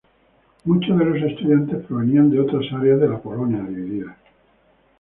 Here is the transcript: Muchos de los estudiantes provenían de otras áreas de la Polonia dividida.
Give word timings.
Muchos 0.65 0.97
de 0.97 1.05
los 1.05 1.17
estudiantes 1.21 1.85
provenían 1.85 2.31
de 2.31 2.39
otras 2.39 2.63
áreas 2.73 2.99
de 3.01 3.07
la 3.07 3.19
Polonia 3.21 3.61
dividida. 3.69 4.17